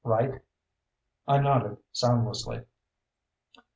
Right?" 0.03 0.41
I 1.27 1.37
nodded 1.37 1.77
soundlessly. 1.91 2.63